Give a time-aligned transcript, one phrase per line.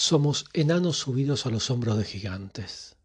[0.00, 2.96] somos enanos subidos a los hombros de gigantes.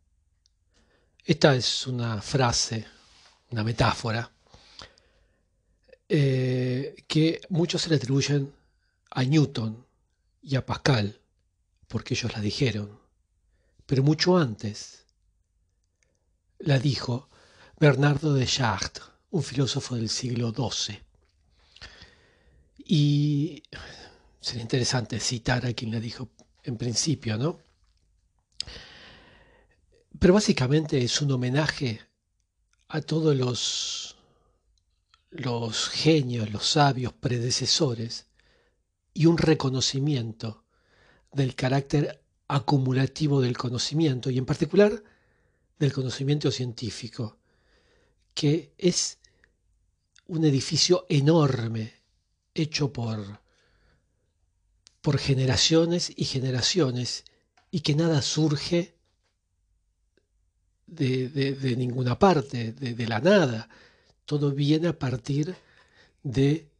[1.26, 2.86] Esta es una frase,
[3.52, 4.32] una metáfora,
[6.08, 8.54] eh, que muchos se le atribuyen
[9.12, 9.86] a Newton
[10.42, 11.20] y a Pascal,
[11.90, 12.98] porque ellos la dijeron.
[13.86, 15.04] Pero mucho antes
[16.60, 17.28] la dijo
[17.78, 21.02] Bernardo de Chartres, un filósofo del siglo XII.
[22.78, 23.64] Y
[24.40, 26.30] sería interesante citar a quien la dijo
[26.66, 27.60] en principio, ¿no?
[30.20, 32.02] Pero básicamente es un homenaje
[32.88, 34.16] a todos los,
[35.30, 38.28] los genios, los sabios predecesores
[39.14, 40.64] y un reconocimiento
[41.32, 45.04] del carácter acumulativo del conocimiento y en particular
[45.80, 47.38] del conocimiento científico,
[48.34, 49.20] que es
[50.28, 51.94] un edificio enorme
[52.54, 53.45] hecho por
[55.06, 57.26] por generaciones y generaciones
[57.70, 58.96] y que nada surge
[60.88, 63.70] de, ninguna parte, de, la nada.
[64.26, 65.56] Todo viene a partir
[66.24, 66.72] de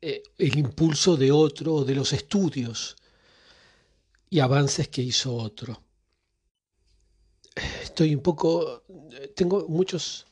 [0.00, 2.96] eh, el impulso de otro, de los estudios
[4.28, 5.80] y avances que hizo otro.
[7.84, 8.82] Estoy un poco,
[9.36, 10.26] tengo muchos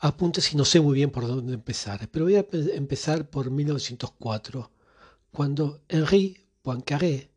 [0.00, 4.73] apuntes y no sé muy bien por dónde empezar, pero voy a empezar por 1904
[5.34, 7.28] cuando Henri Poincaré,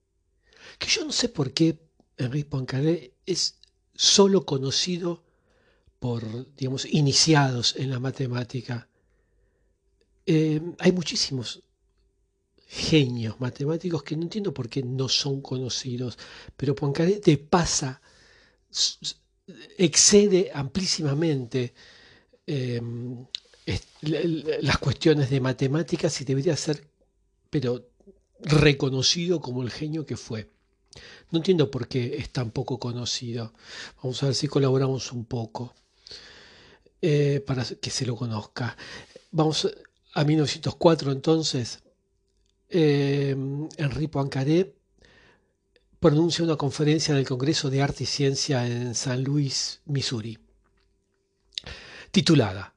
[0.78, 1.80] que yo no sé por qué
[2.16, 3.56] Henri Poincaré es
[3.95, 5.23] solo conocido
[5.98, 6.22] por,
[6.56, 8.88] digamos, iniciados en la matemática.
[10.28, 11.64] Eh, hay muchísimos
[12.67, 16.20] genios matemáticos que no entiendo por qué no son conocidos,
[16.56, 18.00] pero Poincaré te pasa,
[19.76, 21.73] excede amplísimamente
[22.45, 22.80] eh,
[24.02, 26.97] las cuestiones de matemáticas y debería ser
[27.59, 27.89] pero
[28.39, 30.47] reconocido como el genio que fue.
[31.31, 33.52] No entiendo por qué es tan poco conocido.
[34.03, 35.73] Vamos a ver si colaboramos un poco
[37.02, 38.77] eh, para que se lo conozca.
[39.32, 39.67] Vamos
[40.14, 41.80] a 1904 entonces.
[42.70, 43.36] Eh,
[43.77, 44.76] Henri Poincaré
[45.99, 50.37] pronuncia una conferencia en el Congreso de Arte y Ciencia en San Luis, Missouri,
[52.11, 52.76] titulada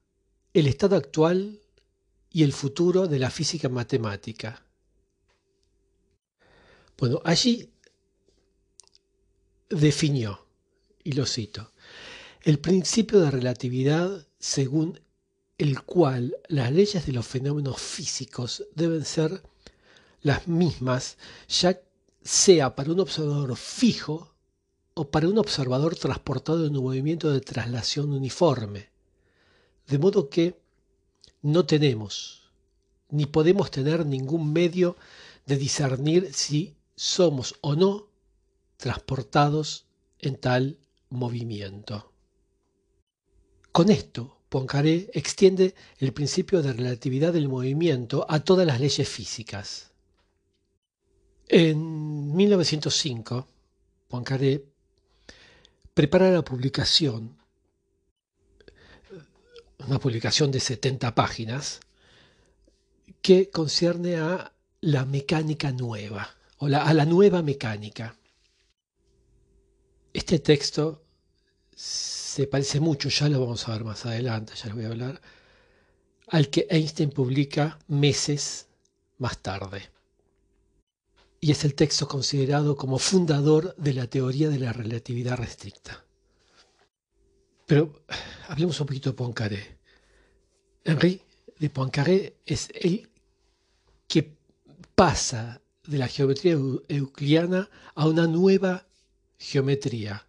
[0.55, 1.61] El estado actual
[2.33, 4.63] y el futuro de la física matemática.
[7.01, 7.73] Bueno, allí
[9.71, 10.47] definió,
[11.03, 11.73] y lo cito,
[12.43, 15.01] el principio de relatividad según
[15.57, 19.43] el cual las leyes de los fenómenos físicos deben ser
[20.21, 21.17] las mismas,
[21.49, 21.81] ya
[22.23, 24.35] sea para un observador fijo
[24.93, 28.91] o para un observador transportado en un movimiento de traslación uniforme.
[29.87, 30.61] De modo que
[31.41, 32.41] no tenemos
[33.09, 34.97] ni podemos tener ningún medio
[35.47, 38.11] de discernir si somos o no
[38.77, 39.87] transportados
[40.19, 40.79] en tal
[41.09, 42.13] movimiento.
[43.73, 49.93] Con esto, Poincaré extiende el principio de relatividad del movimiento a todas las leyes físicas.
[51.49, 53.49] En 1905,
[54.07, 54.67] Poincaré
[55.95, 57.39] prepara la publicación
[59.87, 61.81] una publicación de 70 páginas
[63.23, 68.15] que concierne a la mecánica nueva, o a la nueva mecánica.
[70.13, 71.03] Este texto
[71.75, 75.21] se parece mucho, ya lo vamos a ver más adelante, ya lo voy a hablar,
[76.29, 78.67] al que Einstein publica meses
[79.19, 79.91] más tarde.
[81.41, 86.05] Y es el texto considerado como fundador de la teoría de la relatividad restricta.
[87.65, 88.05] Pero
[88.49, 89.79] hablemos un poquito de Poincaré.
[90.85, 91.23] Henri
[91.59, 93.09] de Poincaré es el
[94.07, 94.37] que
[94.95, 96.53] pasa de la geometría
[96.89, 98.87] euclidiana a una nueva
[99.39, 100.27] geometría,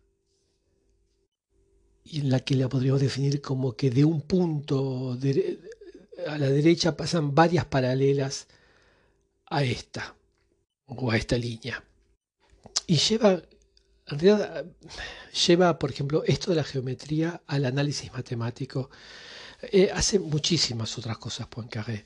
[2.06, 5.18] en la que la podríamos definir como que de un punto
[6.28, 8.48] a la derecha pasan varias paralelas
[9.48, 10.16] a esta
[10.86, 11.84] o a esta línea.
[12.88, 13.42] Y lleva
[14.12, 14.66] en realidad
[15.47, 18.90] lleva, por ejemplo, esto de la geometría al análisis matemático.
[19.62, 22.06] Eh, hace muchísimas otras cosas Poincaré.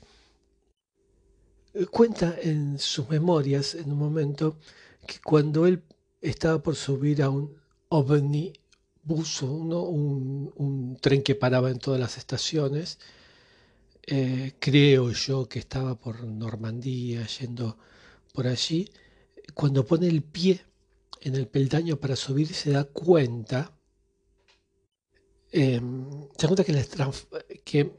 [1.76, 4.56] Eh, cuenta en sus memorias, en un momento,
[5.06, 5.82] que cuando él
[6.22, 7.54] estaba por subir a un
[7.90, 12.98] omnibus, un, un, tren que paraba en todas las estaciones,
[14.06, 17.76] eh, creo yo que estaba por Normandía, yendo
[18.32, 18.90] por allí,
[19.54, 20.60] cuando pone el pie
[21.20, 23.72] en el peldaño para subir se da cuenta,
[25.52, 26.84] em, se da cuenta que la,
[27.64, 27.92] que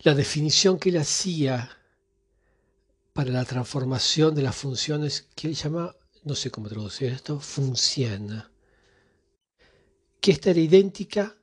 [0.00, 1.81] la definición que él hacía
[3.12, 5.94] para la transformación de las funciones que él llama,
[6.24, 8.44] no sé cómo traducir esto, función,
[10.20, 11.36] que esta era idéntica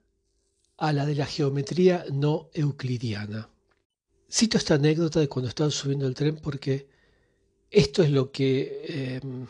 [0.78, 3.50] a la de la geometría no euclidiana.
[4.32, 6.88] Cito esta anécdota de cuando estaba subiendo el tren porque
[7.70, 9.46] esto es lo que em,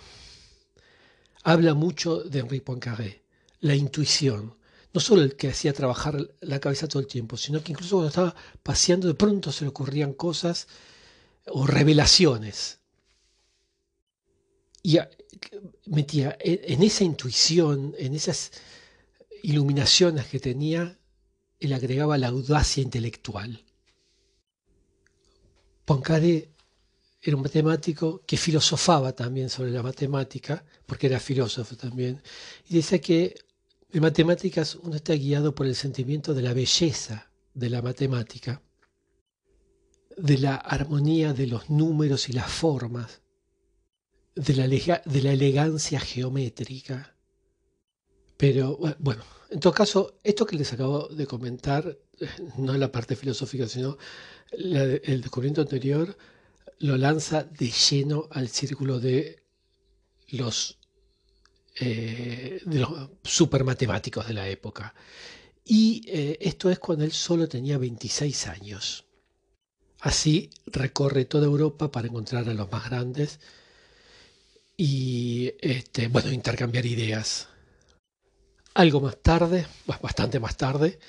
[1.44, 3.24] habla mucho de Henri Poincaré,
[3.62, 4.56] la intuición.
[4.92, 8.10] No solo el que hacía trabajar la cabeza todo el tiempo, sino que incluso cuando
[8.10, 10.68] estaba paseando de pronto se le ocurrían cosas
[11.51, 12.80] o revelaciones.
[14.81, 14.98] Y
[15.88, 18.51] metía en esa intuición, en esas
[19.44, 20.98] iluminaciones que tenía,
[21.60, 23.63] él agregaba la audacia intelectual.
[25.86, 26.50] Poincaré
[27.22, 32.22] era un matemático que filosofaba también sobre la matemática, porque era filósofo también,
[32.69, 33.36] y decía que
[33.92, 38.62] en matemáticas uno está guiado por el sentimiento de la belleza de la matemática,
[40.21, 43.21] de la armonía de los números y las formas,
[44.36, 47.16] de la, elegancia geométrica.
[48.38, 51.98] Pero bueno, en todo caso, esto que les acabo de comentar,
[52.57, 53.98] no es la parte filosófica, sino
[54.51, 56.18] el descubrimiento anterior,
[56.80, 59.44] lo lanza de lleno al círculo de
[60.30, 60.80] los,
[61.80, 64.94] eh, de los supermatemáticos de la época.
[65.66, 69.09] Y eh, esto es cuando él solo tenía 26 años.
[70.00, 73.40] Así recorre toda Europa para encontrar a los más grandes
[74.78, 77.50] y este, bueno, intercambiar ideas.
[78.74, 79.66] Algo más tarde,
[80.01, 81.00] bastante más tarde,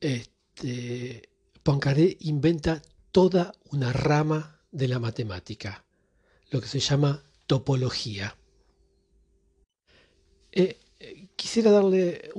[0.00, 1.30] este,
[1.62, 5.84] Poincaré inventa toda una rama de la matemática,
[6.50, 8.36] lo que se llama topología.
[10.52, 12.30] Eh, eh, quisiera darle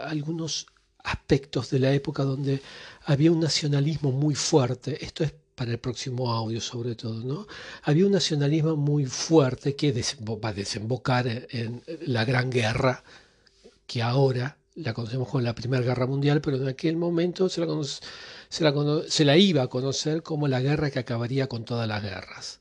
[0.00, 0.66] algunos
[1.04, 2.60] aspectos de la época donde
[3.04, 5.04] había un nacionalismo muy fuerte.
[5.04, 7.46] Esto es para el próximo audio sobre todo, ¿no?
[7.82, 13.02] Había un nacionalismo muy fuerte que va a desembocar en la Gran Guerra,
[13.86, 17.66] que ahora la conocemos como la Primera Guerra Mundial, pero en aquel momento se la,
[19.08, 22.60] se la, iba a conocer como la guerra que acabaría con todas las guerras.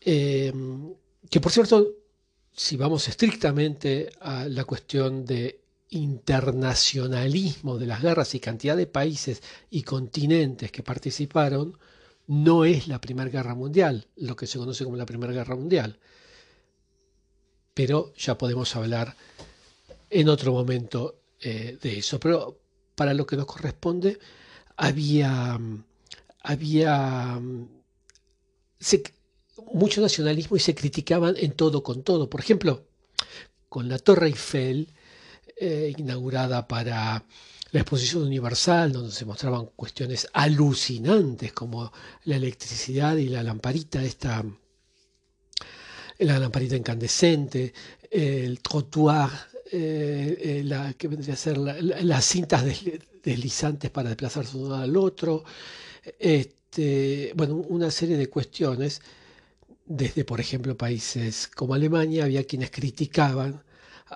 [0.00, 0.94] Em,
[1.30, 1.92] que por cierto,
[2.52, 5.60] si vamos estrictamente a la cuestión de
[5.94, 11.78] internacionalismo de las guerras y cantidad de países y continentes que participaron,
[12.26, 15.98] no es la Primera Guerra Mundial, lo que se conoce como la Primera Guerra Mundial.
[17.72, 19.16] Pero ya podemos hablar
[20.10, 22.18] en otro momento eh, de eso.
[22.20, 22.58] Pero
[22.94, 24.18] para lo que nos corresponde,
[24.76, 25.58] había,
[26.42, 27.40] había
[29.72, 32.30] mucho nacionalismo y se criticaban en todo con todo.
[32.30, 32.84] Por ejemplo,
[33.68, 34.88] con la Torre Eiffel,
[35.66, 37.24] eh, inaugurada para
[37.70, 41.90] la exposición universal, donde se mostraban cuestiones alucinantes como
[42.24, 44.44] la electricidad y la lamparita, esta,
[46.18, 47.72] la lamparita incandescente,
[48.10, 49.30] el trottoir,
[49.72, 52.62] eh, eh, la, que vendría a ser las cintas
[53.22, 55.44] deslizantes para desplazarse de uno al otro,
[56.18, 59.00] este, bueno, una serie de cuestiones,
[59.86, 63.64] desde por ejemplo países como Alemania, había quienes criticaban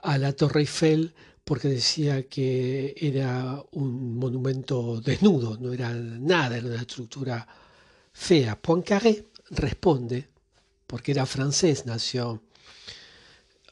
[0.03, 1.15] a la Torre Eiffel
[1.49, 7.49] porque decía que era un monumento desnudo, no era nada, era una estructura
[8.13, 8.61] fea.
[8.61, 10.29] Poincaré responde,
[10.87, 12.43] porque era francés, nació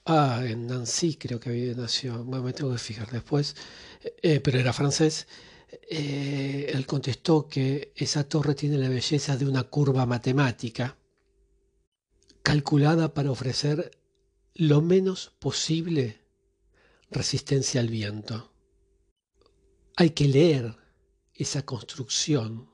[0.07, 3.55] ah, en Nancy, creo que había nació, bueno, me tengo que fijar después,
[4.23, 5.27] eh, pero era francés,
[5.91, 10.97] eh, él contestó que esa torre tiene la belleza de una curva matemática
[12.43, 13.91] calculada para ofrecer
[14.55, 16.26] lo menos posible
[17.11, 18.53] resistencia al viento.
[19.97, 20.77] Hay que leer
[21.35, 22.71] esa construcción,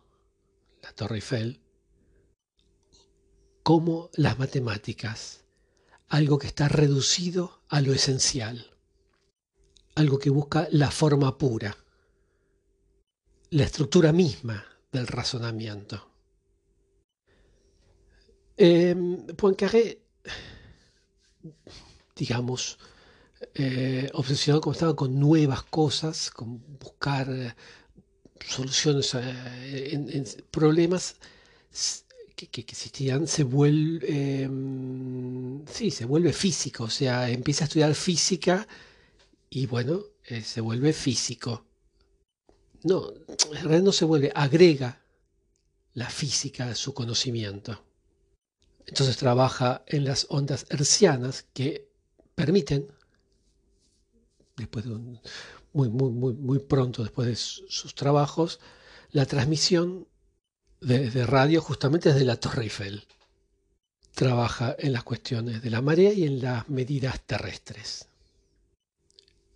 [0.82, 1.60] la Torre Eiffel,
[3.62, 5.44] como las matemáticas,
[6.08, 8.76] algo que está reducido a lo esencial,
[9.94, 11.76] algo que busca la forma pura,
[13.50, 16.10] la estructura misma del razonamiento.
[18.56, 18.94] Eh,
[19.36, 20.02] Poincaré,
[22.16, 22.78] digamos,
[23.54, 27.54] eh, obsesionado como estaba con nuevas cosas, con buscar eh,
[28.48, 31.16] soluciones eh, en, problemas
[32.34, 38.66] que, existían, se vuelve, em, sí, se vuelve físico, o sea, empieza a estudiar física
[39.50, 40.02] y bueno,
[40.42, 41.66] se vuelve físico.
[42.84, 45.02] No, en realidad no se vuelve, agrega
[45.94, 47.84] la física a su conocimiento.
[48.86, 51.88] Entonces trabaja en las ondas hercianas que
[52.34, 52.88] permiten
[54.56, 54.90] después de
[55.72, 58.60] muy, muy, muy, muy pronto después de sus trabajos,
[59.10, 60.06] la transmisión
[60.80, 63.06] de, radio justamente desde la Torre Eiffel.
[64.14, 68.06] Trabaja en las cuestiones de la marea y en las medidas terrestres.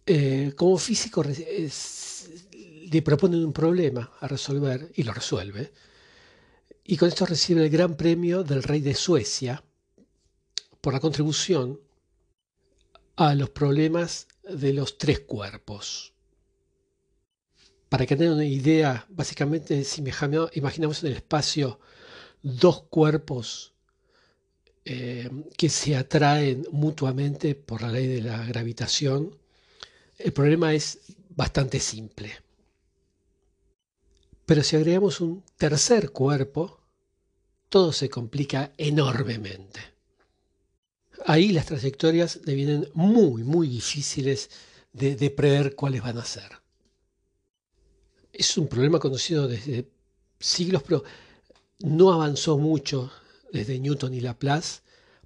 [0.07, 5.73] Eh, como físico le proponen un problema a resolver y lo resuelve.
[6.85, 9.63] Y con esto recibe el gran premio del rey de Suecia
[10.81, 11.81] por la contribución
[13.17, 16.13] a los problemas de los tres cuerpos.
[17.89, 21.79] Para que tengan una idea, básicamente si imaginamos en el espacio
[22.43, 23.75] dos cuerpos
[24.85, 29.37] eh, que se atraen mutuamente por la ley de la gravitación,
[30.19, 31.01] el problema es
[31.31, 32.33] bastante simple.
[34.47, 36.81] Pero si agregamos un tercer cuerpo,
[37.69, 39.96] todo se complica enormemente.
[41.29, 44.49] Ahí las trayectorias devienen muy, muy difíciles
[44.93, 46.53] de, prever cuáles van a ser.
[48.33, 49.91] Es un problema conocido desde
[50.39, 51.03] siglos, pero
[51.81, 53.11] no avanzó mucho
[53.53, 54.83] desde Newton y Laplace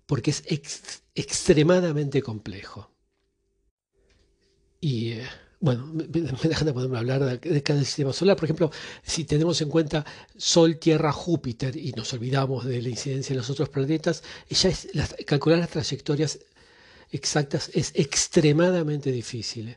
[0.07, 0.42] porque es
[1.14, 2.90] extremadamente complejo.
[4.80, 5.28] Y eh,
[5.60, 8.36] bueno, me, dejan de poderme hablar de, cada sistema solar.
[8.36, 8.70] Por ejemplo,
[9.02, 10.04] si tenemos en cuenta
[10.36, 14.88] Sol, Tierra, Júpiter y nos olvidamos de la incidencia de los otros planetas, ya es,
[15.26, 16.38] calcular las trayectorias
[17.12, 19.76] exactas es extremadamente difícil.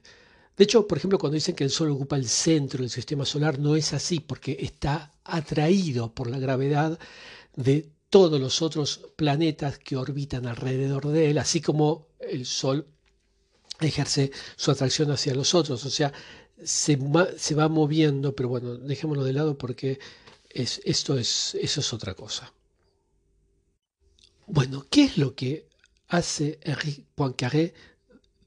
[0.55, 3.59] De hecho, por ejemplo, cuando dicen que el Sol ocupa el centro del sistema solar,
[3.59, 6.97] no es así, porque está atraído por la gravedad
[7.55, 12.85] de todos los otros planetas que orbitan alrededor de él, así como el Sol
[13.79, 16.13] ejerce su atracción hacia los otros, o sea,
[16.63, 19.99] se va, moviendo, pero bueno, dejémoslo de lado porque
[20.49, 22.53] es, esto es, eso es otra cosa.
[24.47, 25.67] Bueno, ¿qué es lo que
[26.09, 27.73] hace Henri Poincaré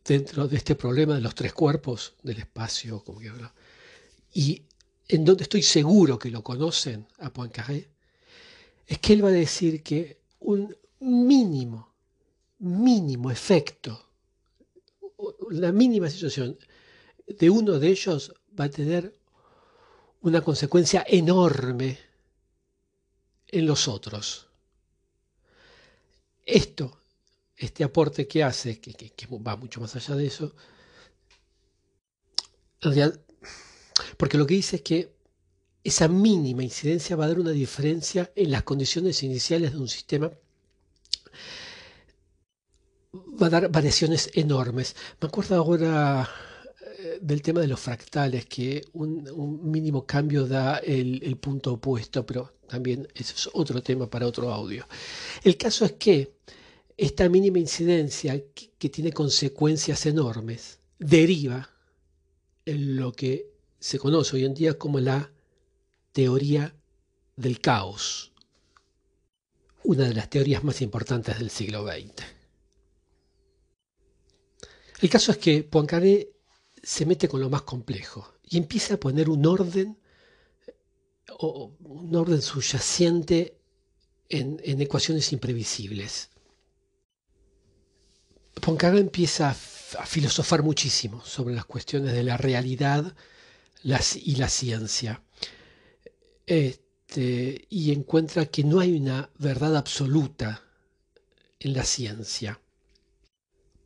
[0.04, 3.02] dentro de este problema de los tres cuerpos del espacio?
[3.02, 3.32] Como que
[4.34, 4.62] y
[5.08, 7.88] en donde estoy seguro que lo conocen a Poincaré,
[8.86, 11.94] es que él va a decir que un mínimo,
[12.58, 14.05] mínimo efecto
[15.50, 16.58] la mínima situación
[17.26, 19.18] de uno de ellos va a tener
[20.22, 21.98] una consecuencia enorme
[23.48, 24.48] en los otros.
[26.44, 27.00] Esto,
[27.56, 30.54] este aporte que hace, que, va mucho más allá de eso,
[34.16, 35.16] porque lo que dice es que
[35.82, 40.30] esa mínima incidencia va a dar una diferencia en las condiciones iniciales de un sistema
[43.40, 44.96] va a dar variaciones enormes.
[45.20, 46.28] Me acuerdo ahora
[46.98, 52.54] eh, del tema de los fractales, que un, mínimo cambio da el, punto opuesto, pero
[52.66, 54.86] también eso es otro tema para otro audio.
[55.44, 56.36] El caso es que
[56.96, 61.68] esta mínima incidencia, que, tiene consecuencias enormes, deriva
[62.64, 65.30] en lo que se conoce hoy en día como la
[66.12, 66.74] teoría
[67.36, 68.32] del caos,
[69.84, 72.35] una de las teorías más importantes del siglo XX.
[75.00, 76.32] El caso es que Poincaré
[76.82, 79.98] se mete con lo más complejo y empieza a poner un orden,
[81.38, 83.58] o un orden subyaciente
[84.28, 86.30] en, ecuaciones imprevisibles.
[88.60, 89.54] Poincaré empieza a,
[90.06, 93.14] filosofar muchísimo sobre las cuestiones de la realidad
[93.82, 95.22] y la ciencia.
[96.46, 100.62] Este, y encuentra que no hay una verdad absoluta
[101.60, 102.60] en la ciencia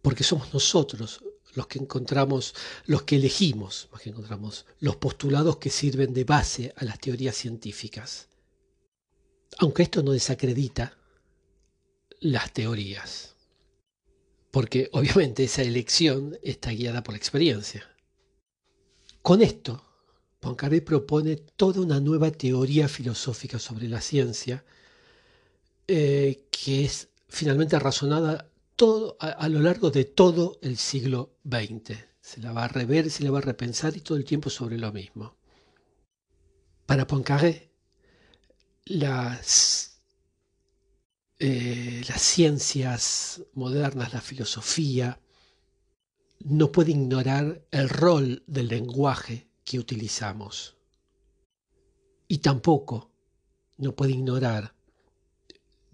[0.02, 1.20] porque somos nosotros
[1.54, 2.54] los que encontramos,
[2.86, 7.36] los que elegimos, más que encontramos, los postulados que sirven de base a las teorías
[7.36, 8.28] científicas.
[9.58, 10.96] Aunque esto no desacredita
[12.20, 13.34] las teorías,
[14.50, 17.88] porque obviamente esa elección está guiada por la experiencia.
[19.22, 19.84] Con esto,
[20.38, 24.64] Poincaré propone toda una nueva teoría filosófica sobre la ciencia
[25.86, 28.49] eh, que es finalmente razonada
[29.20, 31.98] a, lo largo de todo el siglo XX.
[32.20, 34.78] Se la va a rever, se la va a repensar y todo el tiempo sobre
[34.78, 35.36] lo mismo.
[36.86, 37.72] Para Poincaré,
[38.86, 40.00] las,
[41.38, 45.20] eh, las ciencias modernas, la filosofía,
[46.38, 50.76] no puede ignorar el rol del lenguaje que utilizamos.
[52.28, 53.10] Y tampoco
[53.76, 54.74] no puede ignorar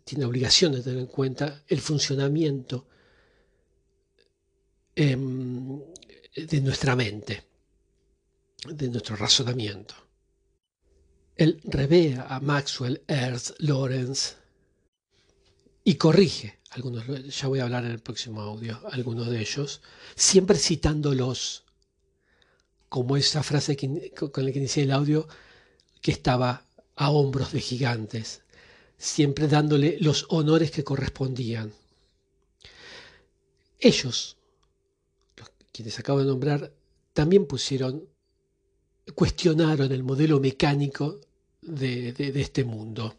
[0.07, 2.87] tiene obligación de tener en cuenta el funcionamiento
[4.95, 5.81] em,
[6.37, 7.43] de nuestra mente,
[8.71, 9.97] de nuestro razonamiento.
[11.35, 14.37] Él revea a Maxwell, Ernst, Lawrence
[15.83, 17.05] y corrige algunos,
[17.37, 19.83] ya voy a hablar en el próximo audio, algunos de ellos,
[20.15, 21.65] siempre citándolos,
[22.89, 23.77] como esa frase
[24.15, 25.27] con la que inicié el audio,
[26.01, 28.46] que estaba a hombros de gigantes,
[28.99, 31.73] siempre dándole los honores que correspondían.
[33.79, 34.37] Ellos,
[35.73, 36.73] quienes acabo de nombrar,
[37.13, 38.09] también pusieron,
[39.15, 41.21] cuestionaron el modelo mecánico
[41.61, 43.17] de, este mundo.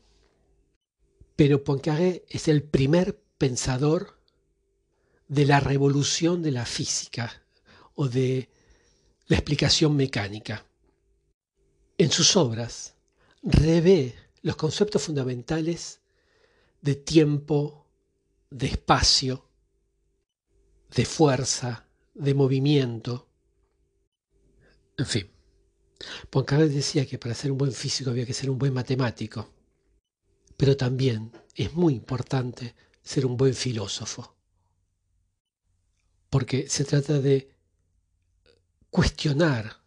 [1.35, 4.19] Pero Poincaré es el primer pensador
[5.27, 7.43] de la revolución de la física
[7.95, 8.49] o de
[9.27, 10.65] la explicación mecánica.
[11.97, 12.95] En sus obras
[13.43, 16.01] revé los conceptos fundamentales
[16.81, 17.87] de tiempo,
[18.49, 19.49] de espacio,
[20.95, 23.27] de fuerza, de movimiento.
[24.97, 25.29] En fin,
[26.29, 29.49] Poincaré decía que para ser un buen físico había que ser un buen matemático,
[30.55, 34.35] pero también es muy importante ser un buen filósofo,
[36.29, 37.55] porque se trata de
[38.89, 39.81] cuestionar,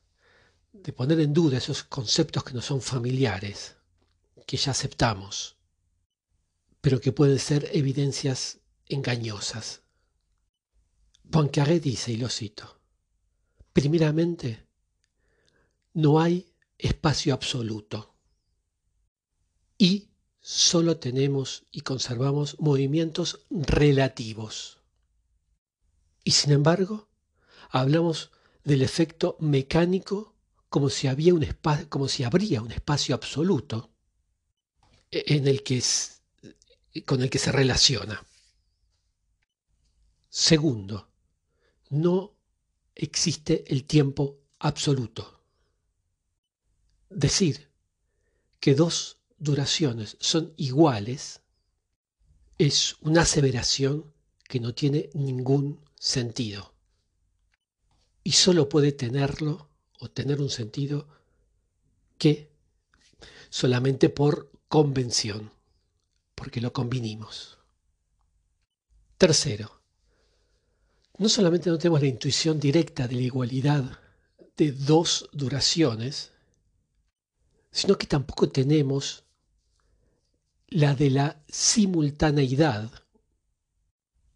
[0.73, 3.76] de poner en duda esos conceptos que no son familiares,
[4.50, 5.59] que ya aceptamos,
[6.80, 9.83] pero que pueden ser evidencias engañosas.
[11.30, 12.80] Poincaré dice, y lo cito,
[13.73, 14.66] primeramente,
[15.95, 18.16] no hay espacio absoluto
[19.78, 20.09] y
[20.40, 24.80] solo tenemos y conservamos movimientos relativos.
[26.25, 27.09] Y sin embargo,
[27.69, 28.33] hablamos
[28.64, 30.35] del efecto mecánico
[30.69, 31.47] como si, había un
[31.88, 33.90] como si habría un espacio absoluto
[35.11, 35.83] en el que
[37.05, 38.25] con el que se relaciona.
[40.29, 41.09] Segundo,
[41.90, 42.35] no
[42.95, 45.40] existe el tiempo absoluto.
[47.09, 47.69] Decir
[48.61, 51.40] que dos duraciones son iguales
[52.59, 54.12] es una aseveración
[54.45, 56.75] que no tiene ningún sentido.
[58.23, 61.09] Y solo puede tenerlo o tener un sentido
[62.19, 62.50] que
[63.49, 65.50] solamente por convención,
[66.37, 67.59] porque lo convinimos.
[69.19, 69.83] Tercero,
[71.19, 73.99] no solamente no tenemos la intuición directa de la igualdad
[74.56, 76.30] de dos duraciones,
[77.73, 79.25] sino que tampoco tenemos
[80.69, 82.93] la de la simultaneidad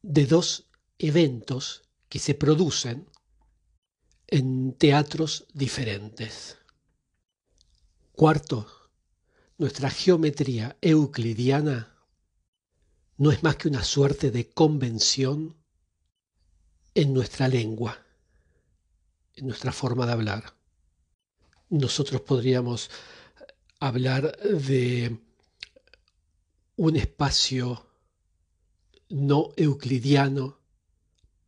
[0.03, 0.69] de dos
[0.99, 3.09] eventos que se producen
[4.27, 6.59] en teatros diferentes.
[8.13, 8.84] Cuarto,
[9.59, 11.95] nuestra geometría euclidiana
[13.17, 15.57] no es más que una suerte de convención
[16.95, 17.99] en nuestra lengua,
[19.35, 20.55] en nuestra forma de hablar.
[21.69, 22.91] Nosotros podríamos
[23.79, 25.19] hablar de
[26.77, 27.87] un espacio
[29.11, 30.59] no euclidiano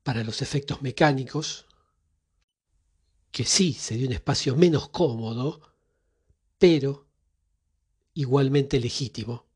[0.04, 1.66] para los efectos mecánicos,
[3.32, 5.74] que sí sería un espacio menos cómodo,
[6.58, 7.05] pero
[8.16, 9.46] igualmente legítimo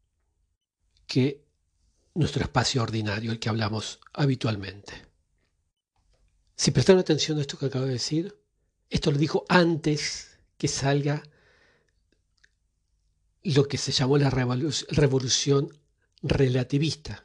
[1.06, 1.44] que
[2.14, 5.06] nuestro espacio ordinario, el que hablamos habitualmente.
[6.56, 8.38] Si prestaron atención a esto que acabo de decir,
[8.90, 11.22] esto lo dijo antes que salga
[13.42, 15.78] lo que se llamó la revolución
[16.22, 17.24] relativista.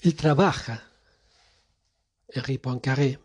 [0.00, 0.90] Él trabaja,
[2.26, 3.20] Henri Poincaré,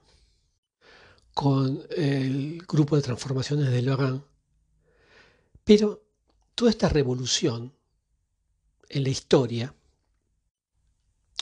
[1.34, 4.27] con el grupo de transformaciones de Laurent,
[5.68, 6.02] pero
[6.56, 7.74] toda esta revolución
[8.88, 9.76] en la historia,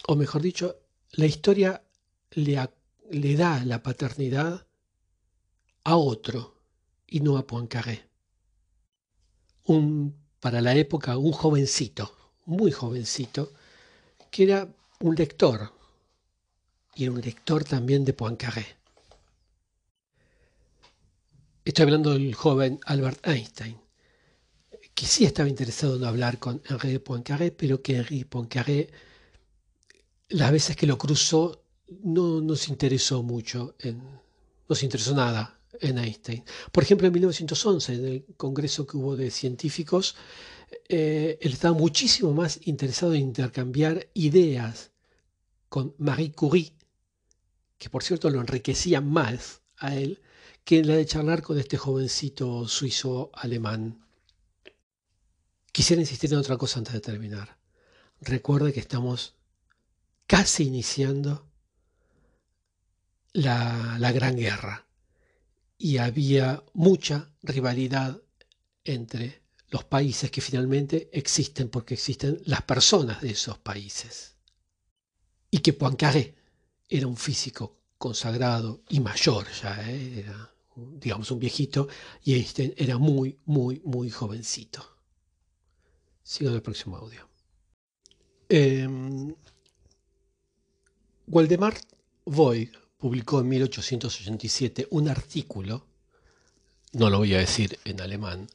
[0.08, 0.80] o mejor dicho,
[1.12, 1.84] la historia
[2.32, 4.66] le, da la paternidad
[5.84, 6.56] a otro
[7.06, 8.10] y no a Poincaré.
[9.66, 12.12] Un, para la época, un jovencito,
[12.46, 13.54] muy jovencito,
[14.32, 14.68] que era
[15.02, 15.72] un lector,
[16.96, 18.66] y era un lector también de Poincaré.
[21.64, 23.85] Estoy hablando del joven Albert Einstein,
[24.96, 28.90] que sí estaba interesado en hablar con Henri Poincaré, pero que Henri Poincaré,
[30.30, 31.62] las veces que lo cruzó,
[32.04, 34.02] no nos interesó mucho, en,
[34.68, 36.44] no se interesó nada en Einstein.
[36.72, 40.16] Por ejemplo, en 1911, en el congreso que hubo de científicos,
[40.88, 44.92] eh, él estaba muchísimo más interesado en intercambiar ideas
[45.68, 46.74] con Marie Curie,
[47.78, 50.22] que por cierto lo enriquecía más a él
[50.64, 54.05] que en la de charlar con este jovencito suizo alemán.
[55.76, 57.58] Quisiera insistir en otra cosa antes de terminar.
[58.22, 59.36] Recuerde que estamos
[60.26, 61.50] casi iniciando
[63.34, 64.88] la, Gran Guerra
[65.78, 68.22] y había mucha rivalidad
[68.86, 74.38] entre los países que finalmente existen porque existen las personas de esos países.
[75.52, 76.36] Y que Poincaré
[76.88, 80.20] era un físico consagrado y mayor ya, ¿eh?
[80.20, 81.90] era digamos un viejito,
[82.24, 84.95] y Einstein era muy, muy, muy jovencito.
[86.26, 87.30] Sigo en el próximo audio.
[88.50, 88.88] Eh,
[91.28, 91.78] Waldemar
[92.26, 95.86] Voigt publicó en 1887 un artículo,
[96.94, 98.48] no lo voy a decir en alemán,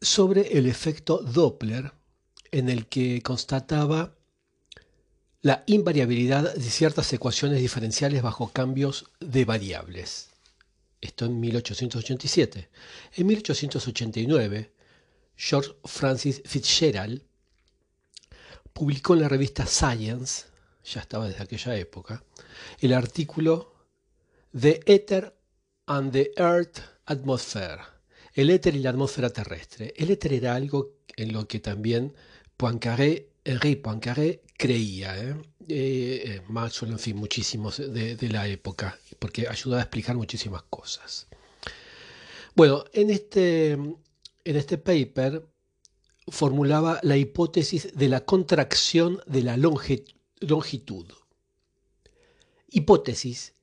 [0.00, 1.92] sobre el efecto Doppler
[2.52, 4.14] en el que constataba
[5.42, 10.30] la invariabilidad de ciertas ecuaciones diferenciales bajo cambios de variables.
[11.00, 12.68] Esto en 1887.
[13.16, 14.77] En 1889,
[15.38, 17.22] George Francis Fitzgerald
[18.72, 20.46] publicó en la revista Science,
[20.84, 22.24] ya estaba desde aquella época,
[22.80, 23.72] el artículo
[24.58, 25.32] The Ether
[25.86, 27.82] and the Earth Atmosphere,
[28.34, 29.94] el éter y la atmósfera terrestre.
[29.96, 32.14] El éter era algo en lo que también
[32.56, 35.36] Poincaré, Henri Poincaré creía, ¿eh?
[35.68, 40.62] Eh, eh, Maxwell, en fin, muchísimos de, de, la época, porque ayudaba a explicar muchísimas
[40.64, 41.28] cosas.
[42.54, 43.78] Bueno, en este,
[44.44, 45.46] en este paper
[46.28, 51.06] formulaba la hipótesis de la contracción de la longitud.
[52.70, 53.54] Hipótesis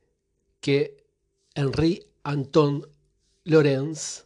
[0.60, 1.06] que
[1.54, 2.88] Henri Anton
[3.44, 4.26] Lorenz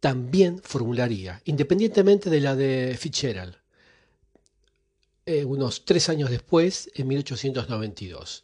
[0.00, 3.56] también formularía, independientemente de la de Fitzgerald,
[5.26, 8.42] eh, unos tres años después, en 1892.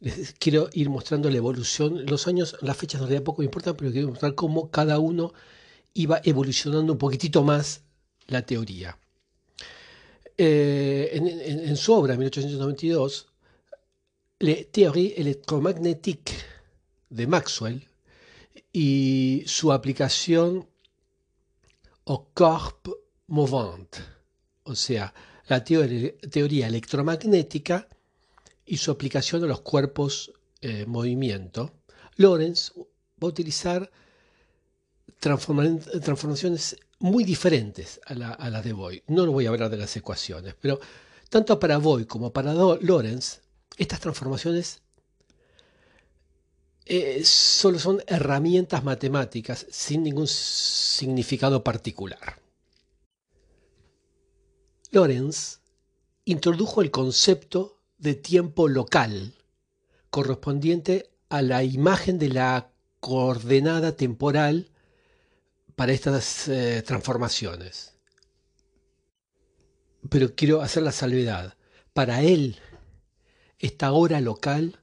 [0.00, 2.06] Les quiero ir mostrando la evolución.
[2.06, 5.32] Los años, las fechas en realidad poco me importan, pero quiero mostrar cómo cada uno
[5.94, 7.82] iba evolucionando un poquitito más
[8.28, 8.98] la teoría.
[10.36, 13.26] Eh, en, en, en, su obra, 1892,
[14.38, 16.32] Le Théorie électromagnétique
[17.10, 17.86] de Maxwell,
[18.72, 20.66] y su aplicación
[22.06, 22.80] au corps
[23.28, 23.88] mouvant,
[24.64, 25.12] o sea,
[25.48, 27.88] la teoría electromagnética
[28.64, 31.72] y su aplicación a los cuerpos en eh, movimiento,
[32.16, 33.90] Lorenz va a utilizar
[35.20, 39.02] transformaciones muy diferentes a la, a la de Boy.
[39.06, 40.80] No lo voy a hablar de las ecuaciones, pero
[41.28, 43.40] tanto para Boy como para Lorenz,
[43.76, 44.82] estas transformaciones
[46.86, 52.40] eh, solo son herramientas matemáticas sin ningún significado particular.
[54.90, 55.60] Lorenz
[56.24, 59.34] introdujo el concepto de tiempo local
[60.10, 64.69] correspondiente a la imagen de la coordenada temporal
[65.80, 67.94] para estas eh, transformaciones.
[70.10, 71.56] Pero quiero hacer la salvedad.
[71.94, 72.58] Para él,
[73.58, 74.78] esta hora local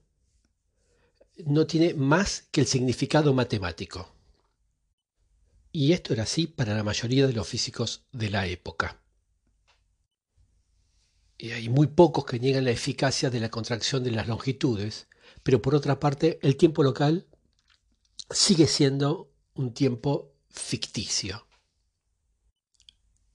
[1.46, 4.12] no tiene más que el significado matemático.
[5.72, 9.00] Y esto era así para la mayoría de los físicos de la época.
[11.38, 15.08] Y hay muy pocos que niegan la eficacia de la contracción de las longitudes,
[15.44, 17.28] pero por otra parte el tiempo local
[18.32, 21.46] sigue siendo un tiempo ficticio.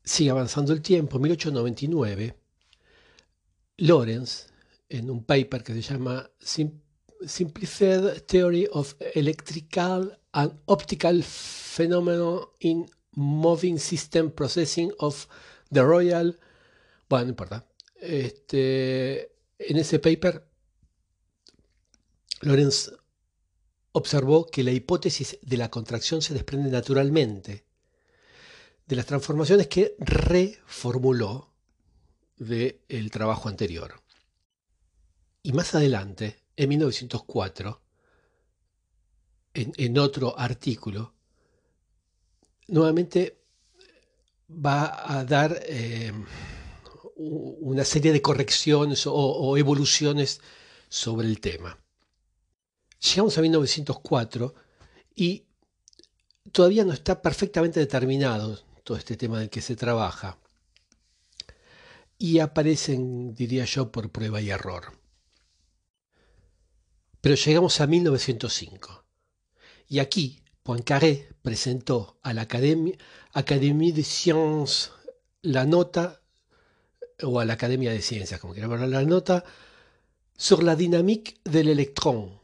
[0.04, 1.16] Sigue avanzando el tiempo.
[1.16, 2.36] En 1899,
[3.78, 4.46] Lorenz,
[4.88, 13.78] en un paper que se llama Simplified Theory of Electrical and Optical Phenomena in Moving
[13.78, 15.26] System Processing of
[15.70, 16.38] the Royal.
[17.08, 17.66] Bueno, no importa.
[18.00, 20.44] Este, en ese paper,
[22.40, 22.90] Lorenz
[23.92, 27.64] observó que la hipótesis de la contracción se desprende naturalmente
[28.86, 31.52] de las transformaciones que reformuló
[32.36, 34.02] del trabajo anterior.
[35.42, 37.80] Y más adelante, en 1904,
[39.54, 41.14] en, otro artículo,
[42.68, 43.38] nuevamente
[44.48, 46.12] va a dar eh,
[47.16, 50.40] una serie de correcciones o, evoluciones
[50.88, 51.78] sobre el tema.
[53.02, 54.54] Llegamos a 1904
[55.14, 55.44] y
[56.52, 60.38] todavía no está perfectamente determinado todo este tema del que se trabaja.
[62.16, 64.92] Y aparecen, diría yo, por prueba y error.
[67.20, 69.04] Pero llegamos a 1905.
[69.88, 72.96] Y aquí Poincaré presentó a la Académie,
[73.32, 74.92] Académie de Sciences
[75.42, 76.22] la nota,
[77.22, 79.44] o a la Academia de Ciencias, como hablar, la nota
[80.36, 82.40] sur la dynamique del electrón,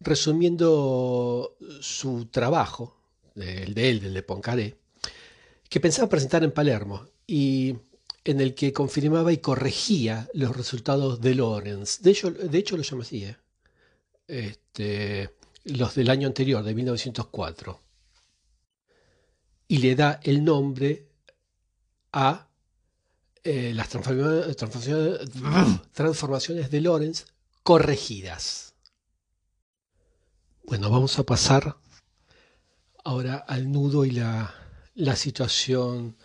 [0.00, 2.96] resumiendo su trabajo,
[3.36, 4.76] el de él, del de Poincaré,
[5.68, 7.06] que pensaba presentar en Palermo.
[7.26, 7.76] Y
[8.28, 12.00] en el que confirmaba y corregía los resultados de Lorenz.
[12.02, 13.36] De hecho, de hecho lo llama así, ¿eh?
[14.26, 15.30] este,
[15.64, 17.80] los del año anterior, de 1904.
[19.68, 21.08] Y le da el nombre
[22.12, 22.48] a
[23.44, 25.30] eh, las transformaciones,
[25.92, 27.24] transformaciones de Lorenz
[27.62, 28.67] corregidas.
[30.68, 31.78] Bueno, vamos a pasar
[33.02, 34.54] ahora al nudo y la,
[34.96, 36.18] la situación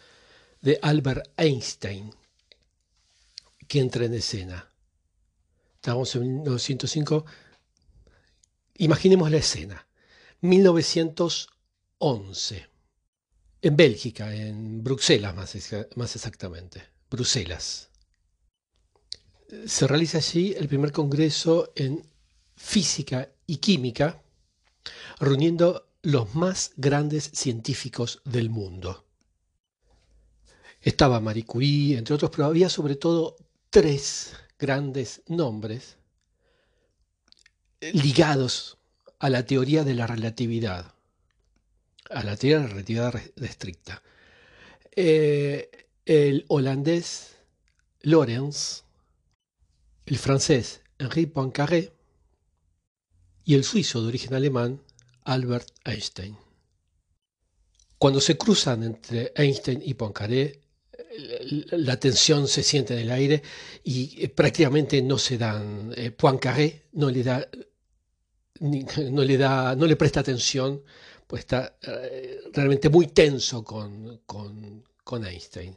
[0.59, 2.13] de Albert Einstein,
[3.69, 4.69] que entra en escena.
[5.75, 7.25] Estamos en 1905.
[8.79, 9.87] Imaginemos la escena.
[10.41, 12.67] 1911.
[13.61, 15.55] En Bélgica, en Bruselas más,
[15.95, 16.83] más exactamente.
[17.09, 17.87] Bruselas.
[19.65, 22.05] Se realiza allí el primer congreso en
[22.57, 24.22] física y química,
[25.19, 29.05] reuniendo los más grandes científicos del mundo.
[30.81, 33.37] Estaba Marie Curie, entre otros, pero había sobre todo
[33.69, 35.97] tres grandes nombres
[37.79, 38.77] ligados
[39.19, 40.93] a la teoría de la relatividad,
[42.09, 44.03] a la teoría de la relatividad estricta.
[44.95, 47.37] Eh, el holandés
[48.01, 48.83] Lorentz,
[50.05, 51.92] el francés Henri Poincaré
[53.45, 54.81] y el suizo de origen alemán
[55.23, 56.37] Albert Einstein.
[57.97, 60.61] Cuando se cruzan entre Einstein y Poincaré,
[61.71, 63.43] la tensión se siente en el aire
[63.83, 65.93] y eh, prácticamente no se dan.
[65.95, 67.47] Eh, Poincaré no le da,
[68.59, 70.83] no le da, no le presta atención,
[71.27, 75.75] pues está eh, realmente muy tenso con, con Einstein.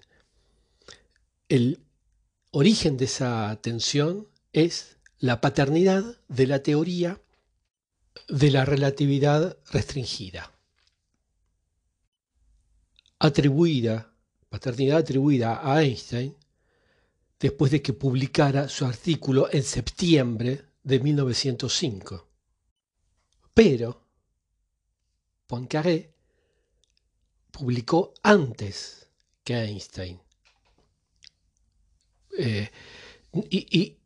[1.48, 1.80] El
[2.50, 7.20] origen de esa tensión es la paternidad de la teoría
[8.28, 10.52] de la relatividad restringida,
[13.18, 14.12] atribuida
[14.48, 16.34] paternidad atribuida a Einstein
[17.38, 22.26] después de que publicara su artículo en septiembre de 1905.
[23.52, 24.02] Pero
[25.46, 26.14] Poincaré
[27.50, 29.08] publicó antes
[29.44, 30.20] que Einstein.
[32.38, 32.70] Eh,
[33.50, 33.98] y, y,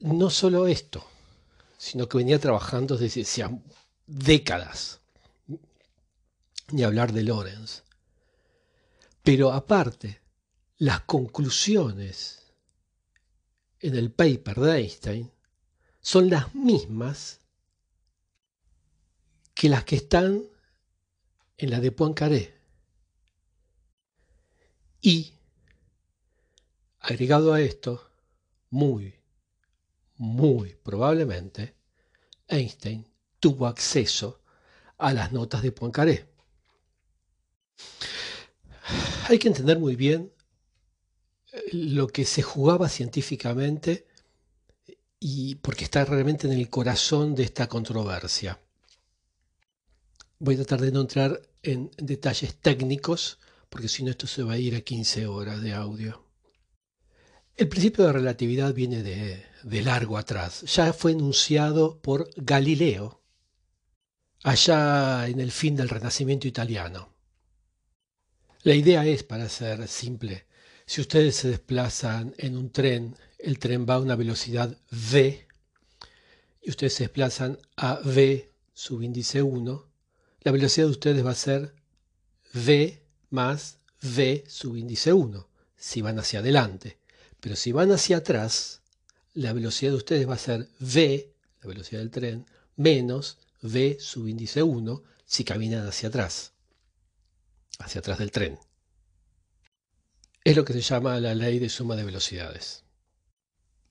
[0.00, 1.06] no solo esto,
[1.80, 3.58] sino que venía trabajando desde hacía
[4.06, 5.00] décadas,
[6.72, 7.84] ni hablar de Lorenz.
[9.22, 10.20] Pero aparte,
[10.76, 12.52] las conclusiones
[13.78, 15.32] en el paper de Einstein
[16.02, 17.40] son las mismas
[19.54, 20.44] que las que están
[21.56, 22.60] en la de Poincaré.
[25.00, 25.32] Y,
[26.98, 28.06] agregado a esto,
[28.68, 29.19] muy,
[30.20, 31.74] muy probablemente,
[32.48, 33.06] Einstein
[33.38, 34.40] tuvo acceso
[34.98, 36.30] a las notas de Poincaré
[39.30, 40.32] hay que entender muy bien
[41.52, 44.06] eh, lo que se jugaba científicamente
[45.20, 48.60] y porque está realmente en el corazón de esta controversia.
[50.38, 54.54] Voy a tratar de no entrar en detalles técnicos, porque si no esto se va
[54.54, 56.24] a ir a 15 horas de audio.
[57.60, 60.62] El principio de relatividad viene de, largo atrás.
[60.62, 63.20] Ya fue enunciado por Galileo,
[64.42, 67.12] allá en el fin del Renacimiento italiano.
[68.62, 70.46] La idea es, para ser simple,
[70.86, 75.46] si ustedes se desplazan en un tren, el tren va a una velocidad v
[76.62, 79.86] y ustedes se desplazan a v subíndice 1,
[80.44, 81.74] la velocidad de ustedes va a ser
[82.54, 85.46] v más v subíndice 1,
[85.76, 86.99] si van hacia adelante.
[87.40, 88.82] Pero si van hacia atrás,
[89.34, 94.62] la velocidad de ustedes va a ser v, la velocidad del tren, menos v subíndice
[94.62, 96.52] 1, si caminan hacia atrás
[97.80, 98.58] hacia atrás del tren.
[100.44, 102.84] Es lo que se llama la ley de suma de velocidades.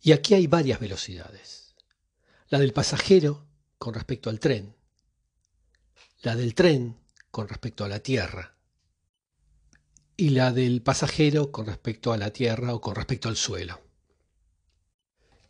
[0.01, 1.75] Y aquí hay varias velocidades.
[2.47, 3.45] La del pasajero
[3.77, 4.75] con respecto al tren,
[6.21, 6.97] la del tren
[7.31, 8.57] con respecto a la Tierra
[10.19, 13.79] y la del pasajero con respecto a la Tierra o con respecto al suelo.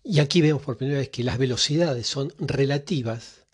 [0.04, 3.48] Y aquí vemos por primera vez que las velocidades son relativas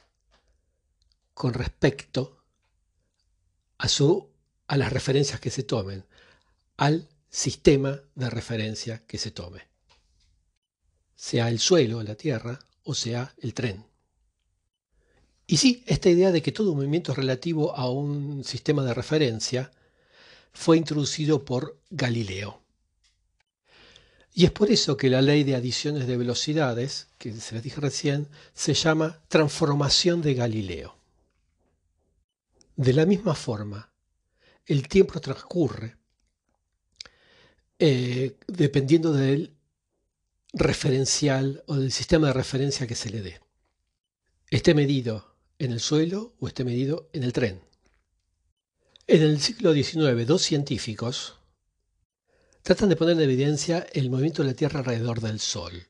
[1.34, 2.44] con respecto
[3.78, 4.30] a su
[4.68, 6.04] a las referencias que se tomen,
[6.76, 9.62] al sistema de referencia que se tome,
[11.16, 13.86] sea el suelo, la tierra, o sea el tren.
[15.48, 19.72] Y sí, esta idea de que todo movimiento es relativo a un sistema de referencia
[20.56, 22.62] fue introducido por Galileo.
[24.34, 27.80] Y es por eso que la ley de adiciones de velocidades, que se les dije
[27.80, 30.98] recién, se llama transformación de Galileo.
[32.76, 33.92] De la misma forma
[34.66, 35.98] el tiempo transcurre
[37.78, 39.54] eh, dependiendo del
[40.54, 43.42] referencial o del sistema de referencia que se le dé.
[44.50, 47.62] Esté medido en el suelo o esté medido en el tren.
[49.08, 51.36] En el siglo XIX, dos científicos
[52.64, 55.88] tratan de poner en evidencia el movimiento de la Tierra alrededor del Sol.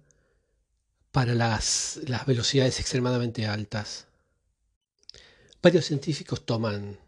[1.12, 4.05] para las, velocidades extremadamente altas?
[5.62, 6.99] Varios científicos toman,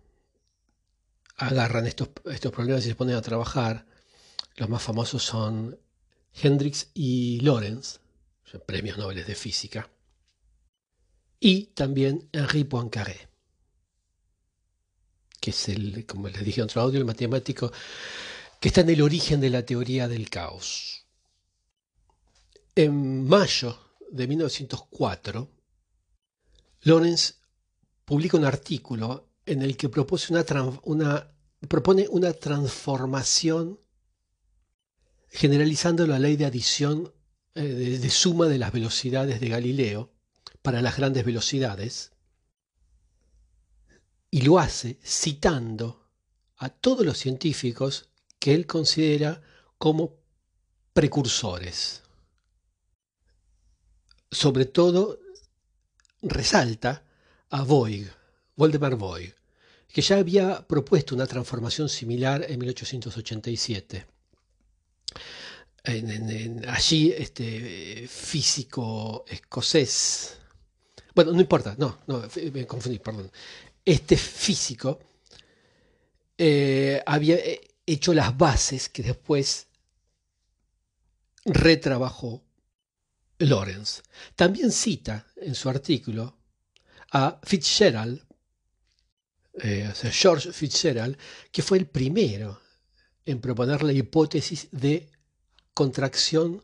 [1.36, 3.86] agarran estos, estos problemas y se ponen a trabajar.
[4.56, 5.78] Los más famosos son
[6.34, 8.00] Hendrix y Lorentz,
[8.66, 9.90] premios Nobel de física,
[11.40, 13.30] y también Henri Poincaré,
[15.40, 17.72] que es el, como les dije en otro audio, el matemático
[18.60, 21.08] que está en el origen de la teoría del caos.
[22.76, 25.50] En mayo de 1904,
[26.82, 27.40] Lorenz
[28.06, 33.80] publica un artículo en el que propone una transformación
[35.32, 37.14] generalizando la ley de adición
[37.56, 40.12] eh, de, suma de las velocidades de Galileo
[40.62, 42.12] para las grandes velocidades,
[44.30, 46.10] y lo hace citando
[46.58, 49.42] a todos los científicos que él considera
[49.78, 50.18] como
[50.94, 52.04] precursores.
[54.30, 55.20] Sobre todo
[56.22, 57.04] resalta
[57.50, 58.12] a Voigt,
[58.56, 59.36] Voldemar Voigt,
[59.88, 64.11] que ya había propuesto una transformación similar en 1887
[66.68, 70.38] allí este físico escocés,
[71.14, 73.32] bueno, no importa, no, no, me confundí, perdón.
[73.84, 75.00] Este físico
[76.38, 79.68] eh, había eh, hecho las bases que después
[81.46, 82.44] retrabajó
[83.40, 84.02] Lawrence.
[84.36, 86.38] También cita en su artículo
[87.12, 88.24] a Fitzgerald,
[89.62, 91.18] eh, George Fitzgerald,
[91.52, 92.62] que fue el primero
[93.26, 95.10] en proponer la hipótesis de
[95.74, 96.64] contracción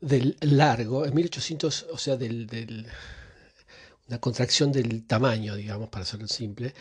[0.00, 2.86] del largo, en 1800, o sea, del,
[4.08, 6.74] una contracción del tamaño, digamos, para hacerlo simple,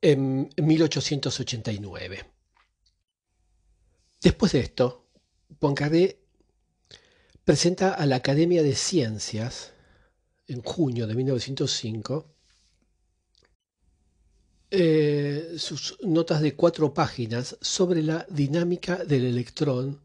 [0.00, 2.24] en 1889.
[4.22, 5.08] Después de esto,
[5.58, 6.20] Poincaré
[7.44, 9.72] presenta a la Academia de Ciencias,
[10.46, 12.33] en junio de 1905,
[14.76, 20.00] eh, sus notas de cuatro páginas sobre la dinámica del electrón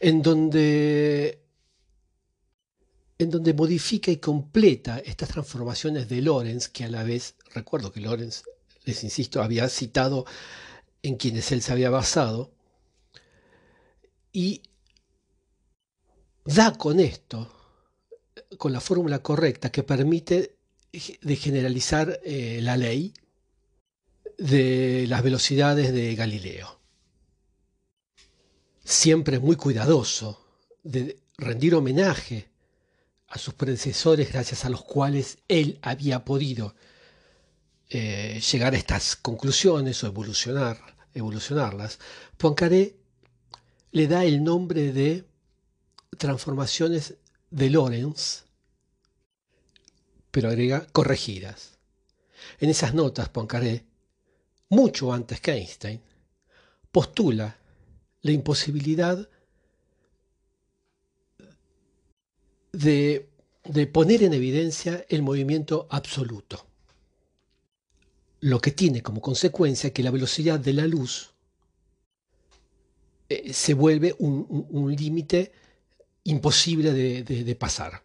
[0.00, 1.40] en donde,
[3.16, 8.00] en donde modifica y completa estas transformaciones de Lorenz, que a la vez, recuerdo que
[8.00, 8.42] Lorenz,
[8.84, 10.26] les insisto, había citado
[11.00, 12.50] en quienes él se había basado,
[14.32, 14.60] y
[16.44, 17.48] da con esto,
[18.58, 20.56] con la fórmula correcta que permite
[21.20, 23.14] de generalizar eh, la ley
[24.38, 26.80] de las velocidades de Galileo.
[28.84, 30.44] Siempre muy cuidadoso
[30.82, 32.48] de rendir homenaje
[33.28, 36.74] a sus predecesores gracias a los cuales él había podido
[37.90, 40.78] eh, llegar a estas conclusiones o evolucionar,
[41.14, 41.98] evolucionarlas,
[42.36, 42.96] Poincaré
[43.92, 45.24] le da el nombre de
[46.18, 47.14] transformaciones
[47.50, 48.44] de Lorentz,
[50.34, 51.78] pero agrega corregidas.
[52.58, 53.84] En esas notas, Poincaré,
[54.68, 56.00] mucho antes que Einstein,
[56.90, 57.56] postula
[58.22, 59.28] la imposibilidad
[62.72, 63.28] de,
[63.92, 66.66] poner en evidencia el movimiento absoluto.
[68.40, 71.32] lo que tiene como consecuencia que la velocidad de la luz
[73.28, 75.52] eh, se vuelve un, límite
[76.24, 78.02] imposible de, pasar.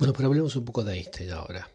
[0.00, 1.70] Bueno, pero hablemos un poco de Einstein ahora.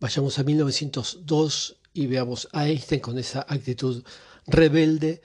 [0.00, 4.04] Vayamos a 1902 y veamos a Einstein con esa actitud
[4.44, 5.22] rebelde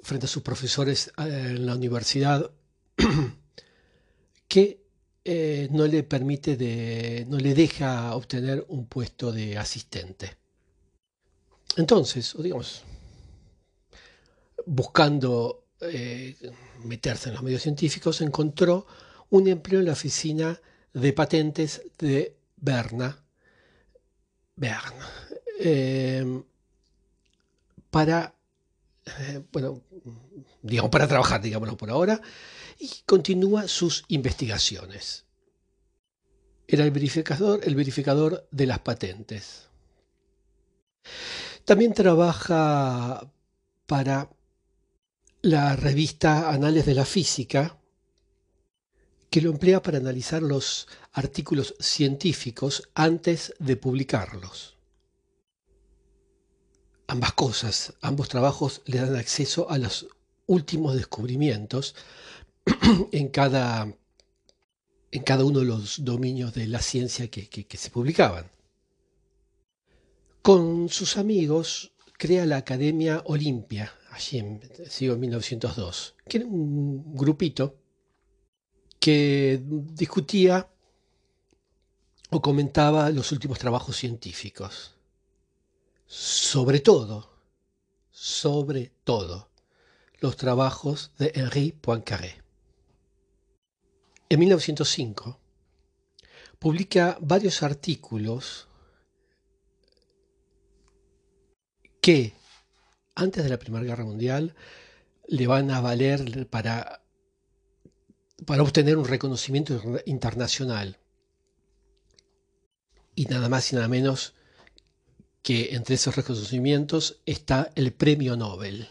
[0.00, 2.50] frente a sus profesores eh, en la universidad
[4.48, 4.86] que
[5.22, 10.38] eh, no le permite, de, no le deja obtener un puesto de asistente.
[11.76, 12.84] Entonces, digamos,
[14.64, 16.36] buscando eh,
[16.84, 18.86] meterse en los medios científicos, encontró
[19.30, 20.60] un empleo en la oficina
[20.92, 23.24] de patentes de Berna,
[24.56, 25.08] Berna
[25.60, 26.42] eh,
[27.90, 28.34] para,
[29.52, 29.82] bueno,
[30.62, 32.20] digamos, para trabajar, digámoslo por ahora,
[32.78, 35.24] y continúa sus investigaciones.
[36.66, 39.68] Era el verificador, el verificador de las patentes.
[41.64, 43.30] También trabaja
[43.86, 44.30] para
[45.42, 47.78] la revista Anales de la Física,
[49.30, 54.76] que lo emplea para analizar los artículos científicos antes de publicarlos.
[57.06, 60.08] Ambas cosas, ambos trabajos le dan acceso a los
[60.46, 61.94] últimos descubrimientos
[63.12, 63.94] en cada,
[65.10, 68.50] en cada uno de los dominios de la ciencia que, se publicaban.
[70.42, 74.60] Con sus amigos crea la Academia Olimpia, allí en,
[75.00, 77.76] en 1902, que era un grupito
[79.08, 80.68] que discutía
[82.28, 84.96] o comentaba los últimos trabajos científicos.
[86.06, 87.30] Sobre todo,
[88.10, 89.48] sobre todo,
[90.18, 92.42] los trabajos de Henri Poincaré.
[94.28, 95.38] En 1905
[96.58, 98.68] publica varios artículos
[102.02, 102.34] que
[103.14, 104.54] antes de la Primera Guerra Mundial
[105.28, 107.07] le van a valer para,
[108.46, 110.98] para obtener un reconocimiento internacional.
[113.14, 114.34] Y nada más y nada menos
[115.42, 118.88] que entre esos reconocimientos está el Premio Nobel.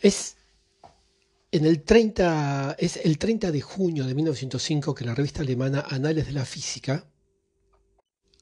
[0.00, 0.36] Es
[1.50, 6.26] en el 30, es el 30 de junio de 1905 que la revista alemana Anales
[6.26, 7.04] de la Física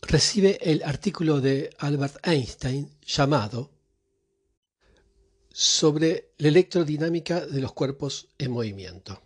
[0.02, 3.70] recibe el artículo de Albert Einstein llamado
[5.60, 9.20] sobre la electrodinámica de los cuerpos en movimiento,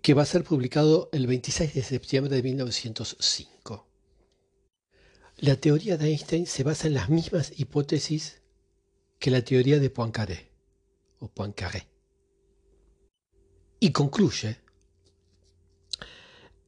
[0.00, 3.86] que va a ser publicado el 26 de septiembre de 1905.
[5.36, 8.40] La teoría de Einstein se basa en las mismas hipótesis
[9.18, 10.48] que la teoría de Poincaré
[11.18, 11.86] o Poincaré
[13.80, 14.56] y concluye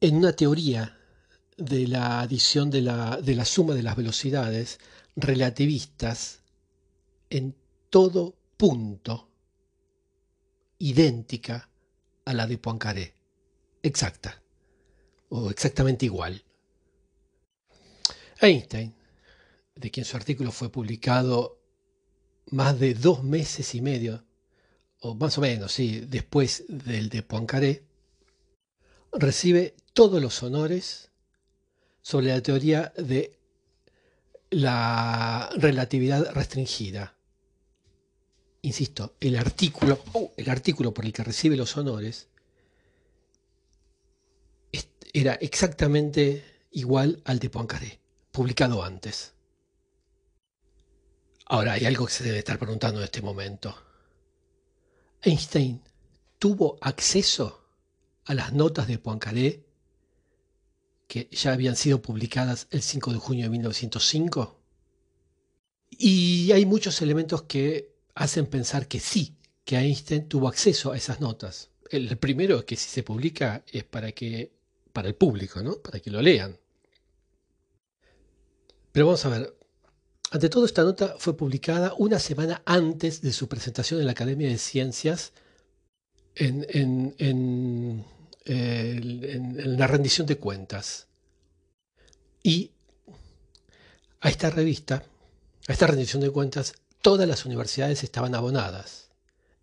[0.01, 0.99] en una teoría
[1.57, 4.77] de la adición de la, de la suma de las velocidades
[5.15, 6.43] relativistas
[7.31, 7.55] en
[7.89, 9.27] todo punto
[10.77, 11.67] idéntica
[12.25, 13.11] a la de Poincaré,
[13.81, 14.39] exacta
[15.29, 16.43] o exactamente igual.
[18.39, 18.93] Einstein,
[19.73, 21.59] de quien su artículo fue publicado
[22.51, 24.23] más de dos meses y medio
[24.99, 27.83] o más o menos, sí, después del de Poincaré,
[29.11, 31.09] recibe todos los honores
[32.03, 33.39] sobre la teoría de
[34.51, 37.17] la relatividad restringida.
[38.63, 42.27] Insisto, el artículo, oh, el artículo por el que recibe los honores
[45.13, 47.99] era exactamente igual al de Poincaré,
[48.31, 49.33] publicado antes.
[51.47, 53.75] Ahora, hay algo que se debe estar preguntando en este momento.
[55.21, 55.81] Einstein
[56.39, 57.65] tuvo acceso
[58.25, 59.65] a las notas de Poincaré
[61.07, 64.57] que ya habían sido publicadas el 5 de junio de 1905?
[65.89, 71.19] Y hay muchos elementos que hacen pensar que sí, que Einstein tuvo acceso a esas
[71.19, 71.69] notas.
[71.89, 74.51] El primero es que si se publica es para que
[74.93, 75.77] para el público, ¿no?
[75.77, 76.57] Para que lo lean.
[78.91, 79.55] Pero vamos a ver,
[80.31, 84.47] ante todo, esta nota fue publicada una semana antes de su presentación en la Academia
[84.47, 85.33] de Ciencias
[86.35, 88.05] en,
[89.77, 91.07] la rendición de cuentas.
[92.43, 92.71] Y
[94.19, 95.03] a esta revista,
[95.67, 99.09] a esta rendición de cuentas, todas las universidades estaban abonadas.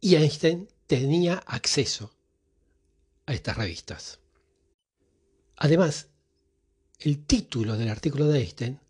[0.01, 2.13] Y Einstein tenía acceso
[3.27, 4.19] a estas revistas.
[5.57, 6.09] Además,
[7.01, 8.81] el título del artículo de Einstein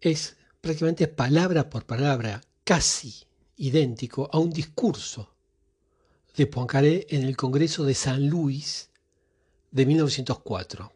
[0.00, 3.26] es prácticamente palabra por palabra, casi
[3.56, 5.34] idéntico a un discurso
[6.36, 8.90] de Poincaré en el Congreso de San Luis
[9.70, 10.92] de 1904.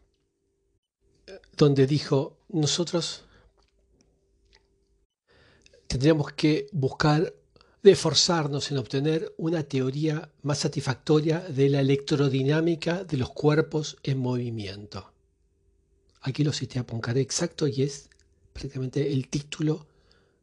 [1.57, 3.23] donde dijo, nosotros
[5.97, 7.33] tendríamos que buscar
[7.81, 15.11] esforzarnos en obtener una teoría más satisfactoria de la electrodinámica de los cuerpos en movimiento.
[16.21, 18.11] Aquí lo cité a Poincaré exacto y es
[18.53, 19.87] prácticamente el título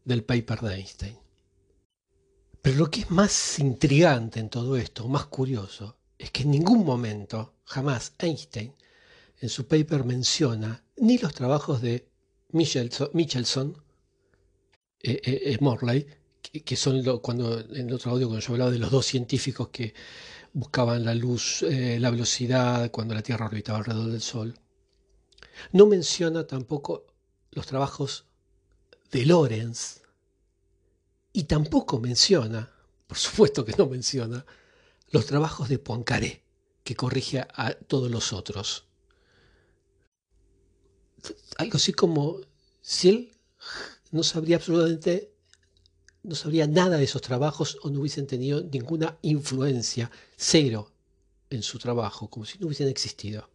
[0.04, 1.18] del paper de Einstein.
[2.60, 6.84] Pero lo que es más intrigante en todo esto, más curioso, es que en ningún
[6.84, 8.74] momento, jamás Einstein,
[9.40, 12.08] en su paper menciona ni los trabajos de
[12.50, 13.83] Michelson, eh,
[15.06, 16.06] eh, eh, Morley,
[16.64, 19.94] que, son cuando en otro audio cuando yo hablaba de los dos científicos que
[20.52, 24.54] buscaban la luz, la velocidad cuando la Tierra orbitaba alrededor del Sol.
[25.72, 27.06] No menciona tampoco
[27.50, 28.24] los trabajos
[29.10, 30.02] de Lorenz
[31.32, 32.70] y tampoco menciona,
[33.06, 34.46] por supuesto que no menciona,
[35.10, 36.42] los trabajos de Poincaré,
[36.82, 38.86] que corrige a todos los otros.
[41.58, 42.40] Algo así como
[42.80, 43.32] si él
[44.14, 45.34] no sabría absolutamente,
[46.22, 50.90] no sabría nada de esos trabajos o no hubiesen tenido ninguna influencia, cero,
[51.50, 53.54] en su trabajo, como si no hubiesen existido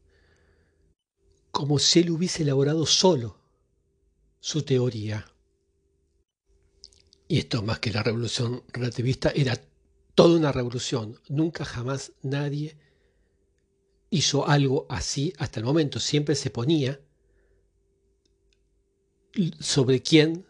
[1.51, 3.37] como si él hubiese elaborado solo
[4.39, 5.25] su teoría.
[7.27, 9.59] Y esto más que la revolución relativista era
[10.15, 11.19] toda una revolución.
[11.27, 12.77] Nunca jamás nadie
[14.09, 15.99] hizo algo así hasta el momento.
[15.99, 16.99] Siempre se ponía
[19.59, 20.45] sobre quién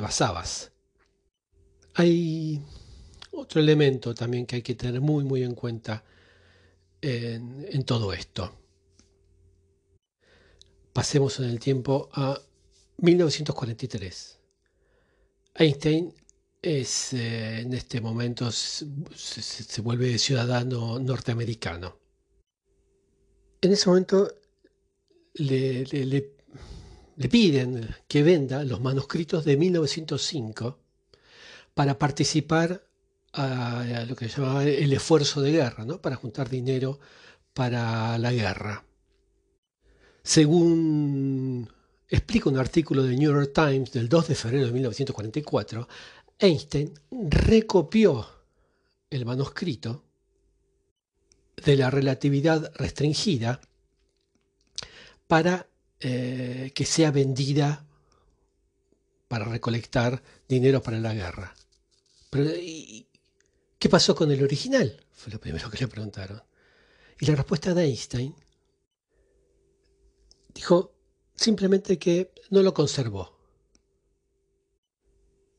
[0.00, 0.72] basabas.
[1.94, 2.62] Hay
[3.32, 6.04] otro elemento también que hay que tener muy muy en cuenta
[7.00, 8.52] en, todo esto.
[10.92, 12.40] Pasemos en el tiempo a
[12.98, 14.38] 1943.
[15.54, 16.12] Einstein
[16.62, 18.86] es, eh, en este momento se,
[19.82, 21.98] vuelve ciudadano norteamericano.
[23.60, 24.32] En ese momento
[25.34, 26.35] le,
[27.16, 30.78] piden que venda los manuscritos de 1905
[31.74, 32.82] para participar
[33.32, 36.00] a, lo que se llamaba el esfuerzo de guerra, ¿no?
[36.00, 36.98] para juntar dinero
[37.52, 38.84] para la guerra.
[40.22, 41.68] Según
[42.08, 45.88] explica un artículo de New York Times del 2 de febrero de 1944,
[46.38, 48.26] Einstein recopió
[49.10, 50.04] el manuscrito
[51.64, 53.60] de la relatividad restringida
[55.26, 55.66] para
[56.00, 57.86] eh, que sea vendida
[59.28, 61.54] para recolectar dinero para la guerra.
[62.30, 62.50] Pero,
[63.78, 65.04] ¿qué pasó con el original?
[65.12, 66.42] Fue lo primero que le preguntaron.
[67.20, 68.34] Y la respuesta de Einstein
[70.56, 70.94] Dijo
[71.34, 73.36] simplemente que no lo conservó.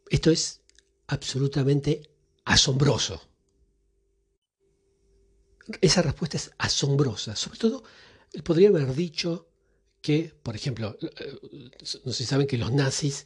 [0.09, 0.61] Esto es
[1.05, 2.09] absolutamente
[2.45, 3.21] asombroso.
[5.79, 7.35] Esa respuesta es asombrosa.
[7.35, 7.83] Sobre todo,
[8.33, 9.46] él podría haber dicho
[10.43, 13.25] por ejemplo, eh, no sé si saben que los nazis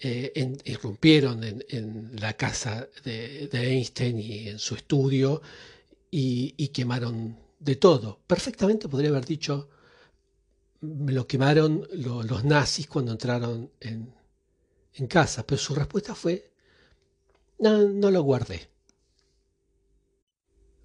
[0.00, 5.42] eh, irrumpieron en, la casa de, Einstein y en su estudio
[6.10, 8.20] y, quemaron de todo.
[8.26, 9.68] Perfectamente podría haber dicho,
[10.80, 14.14] me lo quemaron los nazis cuando entraron en,
[15.08, 16.50] casa, pero su respuesta fue,
[17.58, 18.68] no lo guardé.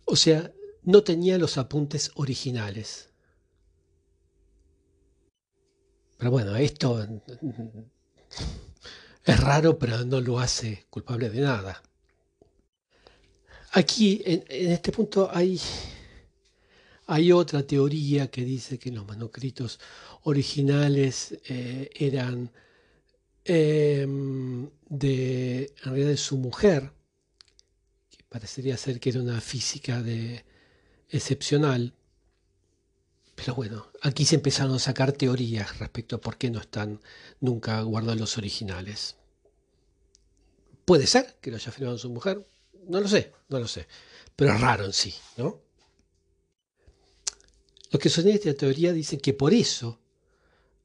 [0.06, 0.52] O sea,
[0.84, 3.10] no tenía los apuntes originales.
[6.18, 7.06] Pero bueno, esto
[9.24, 11.82] es raro, pero no lo hace culpable de nada.
[13.74, 15.60] Aquí, en, este punto, hay
[17.08, 19.80] hay otra teoría que dice que los manuscritos
[20.24, 22.52] originales eh, eran
[23.46, 26.92] em, de, en realidad de su mujer,
[28.10, 30.44] que parecería ser que era una física de,
[31.10, 31.94] excepcional.
[33.36, 37.02] Pero bueno, aquí se empezaron a sacar teorías respecto a por qué no están
[37.40, 39.16] nunca guardados los originales.
[40.86, 42.48] Puede ser que lo haya firmado su mujer,
[42.88, 43.88] no lo sé, no lo sé,
[44.36, 45.62] pero es raro en sí, ¿no?
[47.92, 50.00] Los que sostienen esta teoría dicen que por eso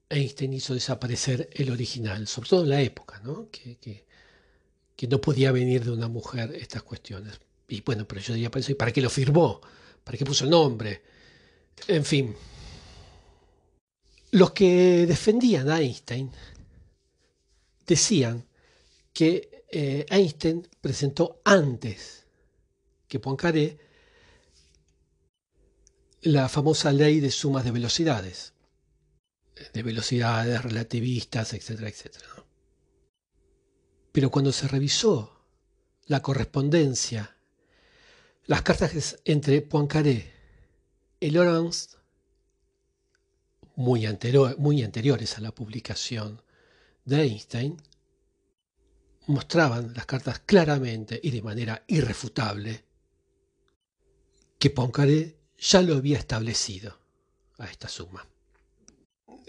[0.08, 3.48] Einstein hizo desaparecer el original, sobre todo en la época, ¿no?
[3.50, 4.04] Que, que,
[5.08, 7.40] no podía venir de una mujer estas cuestiones.
[7.66, 9.60] Y bueno, pero yo diría ¿y para qué lo firmó?
[10.04, 11.02] ¿Para qué puso el nombre?
[11.88, 12.36] En fin.
[14.32, 16.32] Los que defendían a Einstein
[17.86, 18.46] decían
[19.12, 22.26] que eh, Einstein presentó antes
[23.06, 23.78] que Poincaré
[26.22, 28.54] la famosa ley de sumas de velocidades,
[29.74, 32.26] de velocidades relativistas, etcétera, etcétera.
[34.12, 35.44] Pero cuando se revisó
[36.06, 37.36] la correspondencia,
[38.46, 40.32] las cartas entre Poincaré
[41.20, 41.98] y Lorentz
[43.76, 46.42] muy, anteriores a la publicación
[47.04, 47.76] de Einstein,
[49.26, 52.84] mostraban las cartas claramente y de manera irrefutable
[54.58, 56.98] que Poincaré ya lo había establecido
[57.58, 58.26] a esta suma.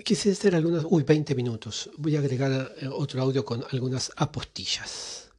[0.03, 0.85] Quise hacer algunas...
[0.89, 1.89] Uy, 20 minutos.
[1.97, 5.29] Voy a agregar eh, otro audio con algunas apostillas.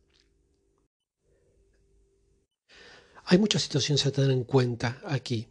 [3.27, 5.49] Hay muchas situaciones a tener en cuenta aquí.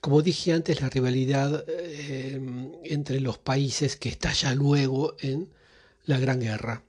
[0.00, 2.40] Como dije antes, la rivalidad eh,
[2.84, 5.48] entre los países que estalla luego en
[6.04, 6.82] la Gran Guerra.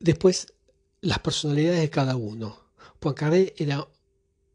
[0.00, 0.52] Después,
[1.00, 2.68] las personalidades de cada uno.
[3.00, 3.86] Poincaré era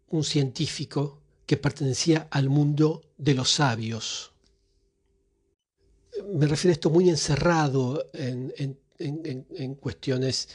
[0.10, 4.32] un científico que pertenecía al mundo de los sabios.
[6.34, 8.78] Me refiero a esto muy encerrado en,
[9.80, 10.50] cuestiones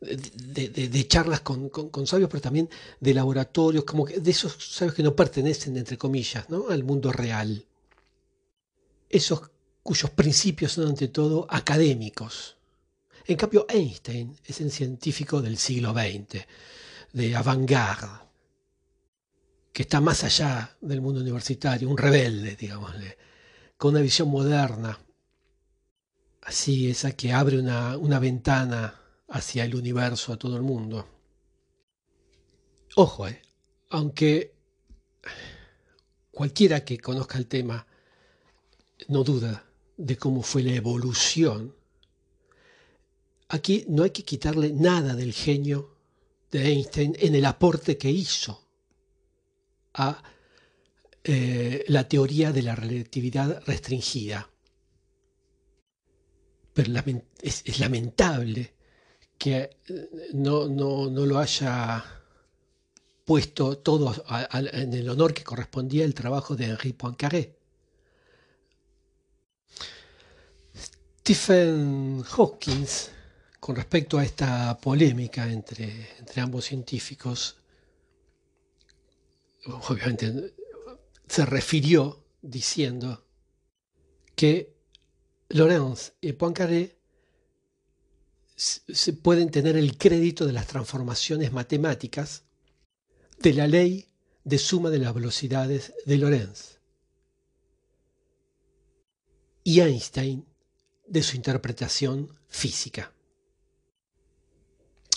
[0.00, 2.68] de, charlas con, sabios, pero también
[3.00, 6.68] de laboratorios, como que de esos sabios que no pertenecen, entre comillas, ¿no?
[6.68, 7.64] al mundo real.
[9.08, 9.50] Esos
[9.82, 12.56] cuyos principios son ante todo académicos.
[13.26, 16.44] En cambio, Einstein es un científico del siglo XX,
[17.12, 18.28] de avant-garde,
[19.72, 23.16] que está más allá del mundo universitario, un rebelde, digámosle,
[23.76, 24.98] con una visión moderna,
[26.42, 31.06] así esa que abre una, una ventana hacia el universo, a todo el mundo.
[32.96, 33.40] Ojo, eh,
[33.90, 34.54] aunque
[36.30, 37.86] cualquiera que conozca el tema
[39.08, 39.64] no duda
[39.96, 41.74] de cómo fue la evolución,
[43.48, 45.96] aquí no hay que quitarle nada del genio
[46.50, 48.66] de Einstein en el aporte que hizo
[49.94, 50.22] a
[51.24, 54.48] eh, la teoría de la relatividad restringida.
[56.72, 56.92] Pero
[57.42, 58.74] es, lamentable
[59.38, 62.04] que eh, no, no, lo haya
[63.24, 64.14] puesto todo
[64.52, 67.56] en el honor que correspondía el trabajo de Henri Poincaré.
[70.74, 72.86] Stephen Hawking,
[73.60, 77.56] con respecto a esta polémica entre, entre ambos científicos,
[79.66, 80.54] obviamente
[81.28, 83.26] se refirió diciendo
[84.34, 84.74] que
[85.50, 86.97] Lorenz y Poincaré
[88.58, 92.42] se pueden tener el crédito de las transformaciones matemáticas
[93.40, 94.08] de la ley
[94.42, 96.80] de suma de las velocidades de Lorenz
[99.62, 100.44] y Einstein
[101.06, 103.12] de su interpretación física.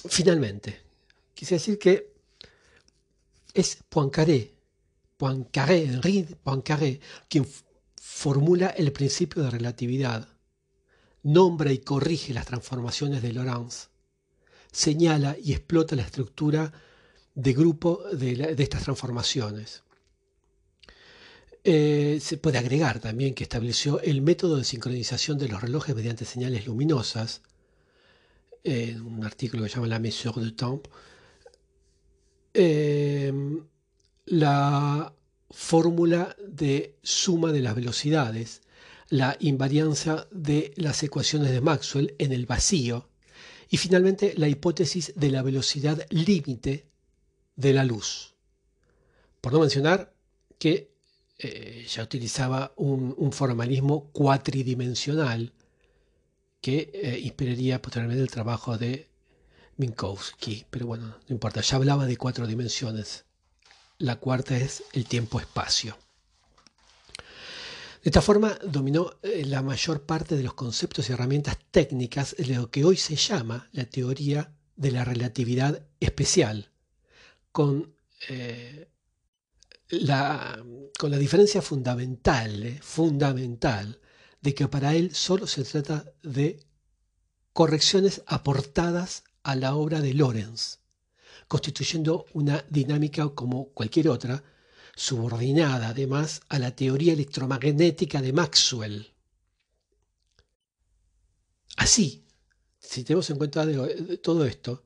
[0.08, 0.82] Finalmente,
[1.34, 2.14] quise decir que
[3.54, 4.54] es Poincaré,
[5.18, 7.48] Poincaré, Henri Poincaré, quien
[7.96, 10.31] formula el principio de relatividad,
[11.24, 13.90] nombra y corrige las transformaciones de Lorentz,
[14.72, 16.72] señala y explota la estructura
[17.36, 19.84] de grupo de, estas transformaciones.
[21.64, 26.26] Eh, se puede agregar también que estableció el método de sincronización de los relojes mediante
[26.26, 27.42] señales luminosas,
[28.64, 30.90] en un artículo que se llama La mesure de temps,
[32.54, 33.64] Em,
[34.26, 35.14] la
[35.50, 38.62] fórmula de suma de las velocidades,
[39.12, 43.10] la invariancia de las ecuaciones de Maxwell en el vacío
[43.70, 46.88] y finalmente la hipótesis de la velocidad límite
[47.58, 48.36] de la luz.
[49.42, 50.16] Por no mencionar
[50.58, 50.94] que
[51.40, 55.52] eh, ya utilizaba un, formalismo cuatridimensional
[56.62, 59.10] que eh, inspiraría posteriormente el trabajo de
[59.76, 63.26] Minkowski, pero bueno, no importa, ya hablaba de cuatro dimensiones.
[63.98, 65.98] La cuarta es el tiempo-espacio.
[68.04, 72.56] De esta forma dominó eh, la mayor parte de los conceptos y herramientas técnicas de
[72.56, 76.72] lo que hoy se llama la teoría de la relatividad especial,
[77.52, 77.94] con,
[78.28, 78.90] eh,
[79.90, 80.66] la,
[80.98, 84.00] con la diferencia fundamental, eh, fundamental,
[84.42, 86.66] de que para él solo se trata de
[87.54, 90.80] correcciones aportadas a la obra de Lorenz,
[91.48, 94.44] constituyendo una dinámica como cualquier otra,
[94.96, 99.14] subordinada además a la teoría electromagnética de Maxwell.
[101.78, 102.26] Así,
[102.80, 103.66] si tenemos en cuenta
[104.22, 104.84] todo esto,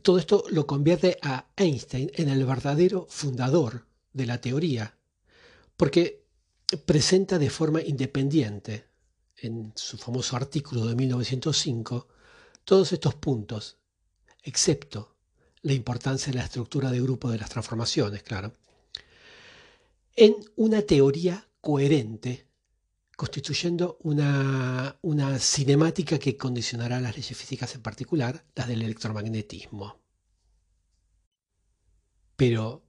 [0.00, 4.96] todo esto lo convierte a Einstein en el verdadero fundador de la teoría,
[5.76, 6.24] porque
[6.86, 8.86] presenta de forma independiente,
[9.36, 12.08] en su famoso artículo de 1905,
[12.64, 13.78] todos estos puntos,
[14.42, 15.11] excepto
[15.62, 18.52] la importancia de la estructura de grupo de las transformaciones, claro,
[20.14, 22.46] en una teoría coherente,
[23.16, 30.00] constituyendo una, una cinemática que condicionará las leyes físicas, en particular las del electromagnetismo.
[32.36, 32.82] Pero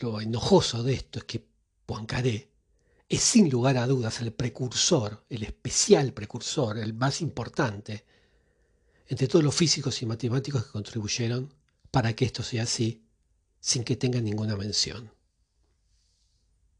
[0.00, 1.50] lo enojoso de esto es que
[1.90, 2.52] Poincaré,
[3.08, 8.04] es sin lugar a dudas el precursor, el especial precursor, el más importante
[9.10, 11.52] entre todos los físicos y matemáticos que contribuyeron
[11.90, 13.04] para que esto sea así,
[13.58, 15.10] sin que tenga ninguna mención.